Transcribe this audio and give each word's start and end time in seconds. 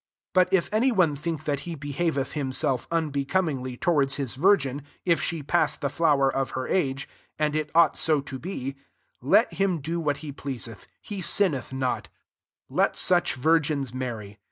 36 0.33 0.33
But 0.33 0.57
if 0.57 0.73
any 0.73 0.91
one 0.91 1.15
think 1.15 1.43
that 1.43 1.59
he 1.59 1.75
behaveth 1.75 2.31
himself 2.31 2.89
unbecom 2.89 3.53
ingly 3.59 3.79
towards 3.79 4.15
his 4.15 4.33
virgin, 4.33 4.81
if 5.05 5.21
she 5.21 5.43
pass 5.43 5.77
the 5.77 5.89
fiower 5.89 6.27
of 6.33 6.49
her 6.57 6.67
age, 6.67 7.07
and 7.37 7.55
it 7.55 7.69
ought 7.75 7.95
so 7.95 8.19
to 8.19 8.39
be; 8.39 8.75
let 9.21 9.53
him 9.53 9.79
do 9.79 9.99
what 9.99 10.17
he 10.25 10.31
pleaseth, 10.31 10.87
he 11.01 11.21
sinneth 11.21 11.71
not: 11.71 12.09
\tt 12.67 12.73
9uch 12.95 13.33
virgins 13.35 13.93
marry. 13.93 14.39